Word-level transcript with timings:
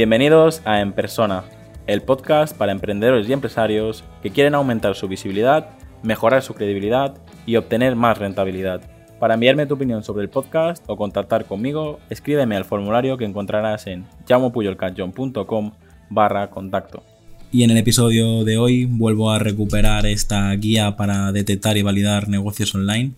Bienvenidos 0.00 0.62
a 0.64 0.80
En 0.80 0.94
Persona, 0.94 1.44
el 1.86 2.00
podcast 2.00 2.56
para 2.56 2.72
emprendedores 2.72 3.28
y 3.28 3.34
empresarios 3.34 4.02
que 4.22 4.30
quieren 4.30 4.54
aumentar 4.54 4.96
su 4.96 5.08
visibilidad, 5.08 5.72
mejorar 6.02 6.40
su 6.40 6.54
credibilidad 6.54 7.18
y 7.44 7.56
obtener 7.56 7.96
más 7.96 8.16
rentabilidad. 8.16 8.80
Para 9.18 9.34
enviarme 9.34 9.66
tu 9.66 9.74
opinión 9.74 10.02
sobre 10.02 10.22
el 10.22 10.30
podcast 10.30 10.82
o 10.86 10.96
contactar 10.96 11.44
conmigo, 11.44 12.00
escríbeme 12.08 12.56
al 12.56 12.64
formulario 12.64 13.18
que 13.18 13.26
encontrarás 13.26 13.86
en 13.88 14.06
llamopuyolcanchon.com 14.26 15.72
barra 16.08 16.48
contacto. 16.48 17.02
Y 17.52 17.64
en 17.64 17.70
el 17.70 17.76
episodio 17.76 18.42
de 18.44 18.56
hoy 18.56 18.86
vuelvo 18.86 19.30
a 19.30 19.38
recuperar 19.38 20.06
esta 20.06 20.50
guía 20.54 20.96
para 20.96 21.30
detectar 21.30 21.76
y 21.76 21.82
validar 21.82 22.30
negocios 22.30 22.74
online. 22.74 23.12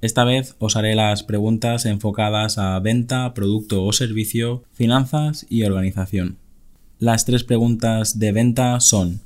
Esta 0.00 0.24
vez 0.24 0.54
os 0.58 0.76
haré 0.76 0.94
las 0.94 1.22
preguntas 1.22 1.84
enfocadas 1.84 2.56
a 2.56 2.78
venta, 2.80 3.34
producto 3.34 3.84
o 3.84 3.92
servicio, 3.92 4.64
finanzas 4.72 5.46
y 5.50 5.64
organización. 5.64 6.38
Las 6.98 7.26
tres 7.26 7.44
preguntas 7.44 8.18
de 8.18 8.32
venta 8.32 8.80
son 8.80 9.20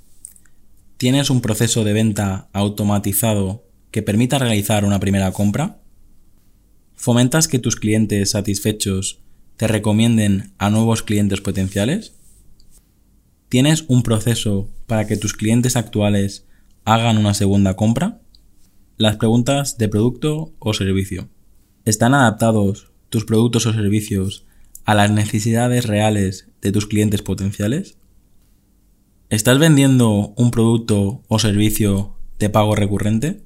¿Tienes 0.96 1.30
un 1.30 1.40
proceso 1.40 1.84
de 1.84 1.92
venta 1.92 2.48
automatizado 2.52 3.64
que 3.92 4.02
permita 4.02 4.38
realizar 4.38 4.84
una 4.84 4.98
primera 4.98 5.30
compra? 5.30 5.78
¿Fomentas 6.94 7.46
que 7.46 7.58
tus 7.60 7.76
clientes 7.76 8.30
satisfechos 8.30 9.20
te 9.56 9.68
recomienden 9.68 10.52
a 10.58 10.70
nuevos 10.70 11.02
clientes 11.02 11.40
potenciales? 11.40 12.14
¿Tienes 13.48 13.84
un 13.86 14.02
proceso 14.02 14.68
para 14.86 15.06
que 15.06 15.16
tus 15.16 15.34
clientes 15.34 15.76
actuales 15.76 16.46
hagan 16.84 17.18
una 17.18 17.34
segunda 17.34 17.76
compra? 17.76 18.20
Las 18.96 19.16
preguntas 19.16 19.76
de 19.76 19.88
producto 19.88 20.52
o 20.60 20.72
servicio. 20.72 21.28
¿Están 21.84 22.14
adaptados 22.14 22.92
tus 23.08 23.24
productos 23.24 23.66
o 23.66 23.72
servicios 23.72 24.46
a 24.84 24.94
las 24.94 25.10
necesidades 25.10 25.86
reales 25.86 26.48
de 26.62 26.70
tus 26.70 26.86
clientes 26.86 27.20
potenciales? 27.20 27.98
¿Estás 29.30 29.58
vendiendo 29.58 30.32
un 30.36 30.52
producto 30.52 31.24
o 31.26 31.40
servicio 31.40 32.14
de 32.38 32.50
pago 32.50 32.76
recurrente? 32.76 33.42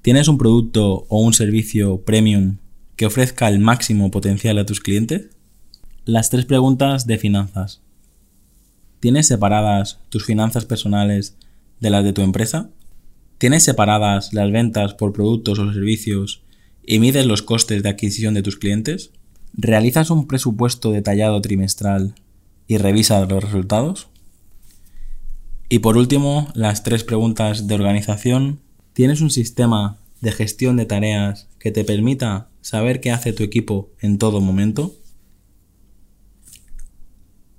¿Tienes 0.00 0.28
un 0.28 0.38
producto 0.38 1.04
o 1.10 1.20
un 1.20 1.34
servicio 1.34 2.00
premium 2.06 2.56
que 2.96 3.04
ofrezca 3.04 3.48
el 3.48 3.58
máximo 3.58 4.10
potencial 4.10 4.56
a 4.56 4.64
tus 4.64 4.80
clientes? 4.80 5.28
Las 6.06 6.30
tres 6.30 6.46
preguntas 6.46 7.06
de 7.06 7.18
finanzas. 7.18 7.82
¿Tienes 8.98 9.26
separadas 9.26 10.00
tus 10.08 10.24
finanzas 10.24 10.64
personales 10.64 11.36
de 11.80 11.90
las 11.90 12.02
de 12.02 12.14
tu 12.14 12.22
empresa? 12.22 12.70
¿Tienes 13.38 13.62
separadas 13.62 14.32
las 14.32 14.50
ventas 14.50 14.94
por 14.94 15.12
productos 15.12 15.58
o 15.58 15.72
servicios 15.72 16.42
y 16.84 16.98
mides 16.98 17.26
los 17.26 17.42
costes 17.42 17.82
de 17.82 17.88
adquisición 17.88 18.34
de 18.34 18.42
tus 18.42 18.56
clientes? 18.56 19.12
¿Realizas 19.54 20.10
un 20.10 20.26
presupuesto 20.26 20.90
detallado 20.92 21.40
trimestral 21.40 22.14
y 22.66 22.78
revisas 22.78 23.28
los 23.28 23.42
resultados? 23.42 24.08
Y 25.68 25.78
por 25.80 25.96
último, 25.96 26.50
las 26.54 26.82
tres 26.82 27.04
preguntas 27.04 27.66
de 27.66 27.74
organización 27.74 28.60
¿Tienes 28.98 29.20
un 29.20 29.30
sistema 29.30 30.00
de 30.20 30.32
gestión 30.32 30.76
de 30.76 30.84
tareas 30.84 31.46
que 31.60 31.70
te 31.70 31.84
permita 31.84 32.48
saber 32.62 33.00
qué 33.00 33.12
hace 33.12 33.32
tu 33.32 33.44
equipo 33.44 33.90
en 34.00 34.18
todo 34.18 34.40
momento? 34.40 34.92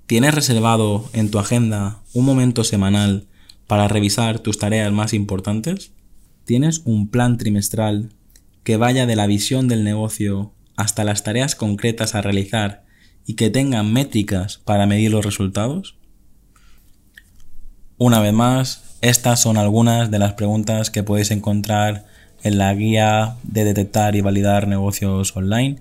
¿Tienes 0.04 0.34
reservado 0.34 1.08
en 1.14 1.30
tu 1.30 1.38
agenda 1.38 2.02
un 2.12 2.26
momento 2.26 2.62
semanal 2.62 3.26
para 3.70 3.86
revisar 3.86 4.40
tus 4.40 4.58
tareas 4.58 4.90
más 4.90 5.14
importantes? 5.14 5.92
¿Tienes 6.44 6.82
un 6.86 7.06
plan 7.06 7.38
trimestral 7.38 8.08
que 8.64 8.76
vaya 8.76 9.06
de 9.06 9.14
la 9.14 9.28
visión 9.28 9.68
del 9.68 9.84
negocio 9.84 10.52
hasta 10.74 11.04
las 11.04 11.22
tareas 11.22 11.54
concretas 11.54 12.16
a 12.16 12.20
realizar 12.20 12.82
y 13.24 13.34
que 13.34 13.48
tengan 13.48 13.92
métricas 13.92 14.60
para 14.64 14.86
medir 14.86 15.12
los 15.12 15.24
resultados? 15.24 15.96
Una 17.96 18.18
vez 18.18 18.32
más, 18.32 18.96
estas 19.02 19.40
son 19.40 19.56
algunas 19.56 20.10
de 20.10 20.18
las 20.18 20.32
preguntas 20.32 20.90
que 20.90 21.04
podéis 21.04 21.30
encontrar 21.30 22.06
en 22.42 22.58
la 22.58 22.74
guía 22.74 23.36
de 23.44 23.62
detectar 23.62 24.16
y 24.16 24.20
validar 24.20 24.66
negocios 24.66 25.36
online. 25.36 25.76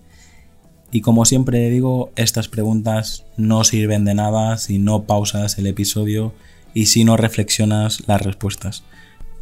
Y 0.92 1.02
como 1.02 1.26
siempre 1.26 1.72
digo, 1.72 2.12
estas 2.16 2.50
preguntas 2.50 3.26
no 3.36 3.64
sirven 3.64 4.06
de 4.06 4.14
nada 4.14 4.58
si 4.58 4.78
no 4.78 5.06
pausas 5.06 5.58
el 5.58 5.66
episodio 5.66 6.36
y 6.74 6.88
si 6.88 7.04
no 7.04 7.18
reflexionas 7.18 8.08
las 8.08 8.22
respuestas. 8.22 8.84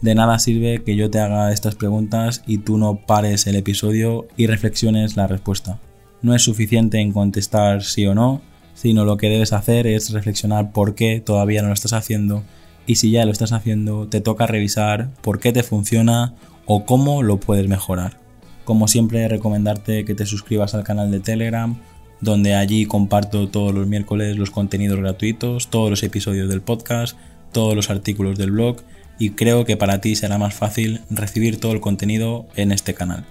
De 0.02 0.14
nada 0.14 0.38
sirve 0.38 0.84
que 0.84 0.96
yo 0.96 1.10
te 1.10 1.20
haga 1.20 1.52
estas 1.52 1.76
preguntas 1.76 2.44
y 2.46 2.60
tú 2.60 2.78
no 2.78 3.06
pares 3.06 3.48
el 3.48 3.56
episodio 3.56 4.28
y 4.38 4.48
reflexiones 4.48 5.16
la 5.16 5.28
respuesta. 5.28 5.80
No 6.22 6.36
es 6.36 6.44
suficiente 6.44 7.00
en 7.00 7.12
contestar 7.12 7.84
sí 7.84 8.06
o 8.06 8.14
no, 8.14 8.42
sino 8.76 9.06
lo 9.06 9.18
que 9.18 9.30
debes 9.30 9.54
hacer 9.54 9.88
es 9.88 10.12
reflexionar 10.12 10.72
por 10.72 10.94
qué 10.94 11.20
todavía 11.20 11.62
no 11.62 11.70
lo 11.70 11.74
estás 11.74 11.94
haciendo 11.94 12.44
y 12.86 12.96
si 12.96 13.12
ya 13.12 13.26
lo 13.26 13.32
estás 13.32 13.52
haciendo, 13.52 14.08
te 14.08 14.22
toca 14.22 14.48
revisar 14.48 15.10
por 15.22 15.40
qué 15.40 15.52
te 15.52 15.64
funciona 15.64 16.36
o 16.66 16.86
cómo 16.86 17.24
lo 17.24 17.40
puedes 17.40 17.68
mejorar. 17.68 18.20
Como 18.64 18.88
siempre, 18.88 19.28
recomendarte 19.28 20.06
que 20.06 20.16
te 20.16 20.26
suscribas 20.26 20.76
al 20.76 20.84
canal 20.84 21.10
de 21.10 21.20
Telegram, 21.20 21.78
donde 22.22 22.56
allí 22.56 22.86
comparto 22.86 23.48
todos 23.48 23.74
los 23.74 23.88
miércoles 23.88 24.38
los 24.38 24.52
contenidos 24.52 25.00
gratuitos, 25.00 25.70
todos 25.70 25.90
los 25.90 26.04
episodios 26.04 26.50
del 26.50 26.62
podcast, 26.62 27.18
todos 27.52 27.76
los 27.76 27.90
artículos 27.90 28.38
del 28.38 28.52
blog 28.52 28.78
y 29.20 29.32
creo 29.32 29.66
que 29.66 29.78
para 29.78 30.02
ti 30.02 30.16
será 30.16 30.38
más 30.38 30.54
fácil 30.54 31.02
recibir 31.10 31.60
todo 31.60 31.72
el 31.72 31.82
contenido 31.82 32.46
en 32.56 32.72
este 32.72 32.94
canal. 32.94 33.26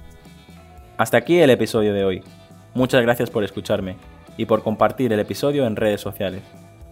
Hasta 0.96 1.16
aquí 1.18 1.38
el 1.38 1.50
episodio 1.50 1.92
de 1.92 2.04
hoy. 2.04 2.22
Muchas 2.74 3.02
gracias 3.02 3.30
por 3.30 3.44
escucharme 3.44 3.96
y 4.36 4.46
por 4.46 4.62
compartir 4.62 5.12
el 5.12 5.20
episodio 5.20 5.66
en 5.66 5.76
redes 5.76 6.00
sociales. 6.00 6.42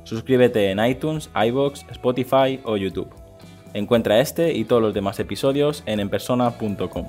Suscríbete 0.05 0.71
en 0.71 0.85
iTunes, 0.85 1.31
iBox, 1.35 1.87
Spotify 1.91 2.61
o 2.65 2.77
YouTube. 2.77 3.09
Encuentra 3.73 4.21
este 4.21 4.53
y 4.53 4.65
todos 4.65 4.83
los 4.83 4.95
demás 4.95 5.19
episodios 5.19 5.83
en 5.87 6.01
enpersona.com. 6.01 7.07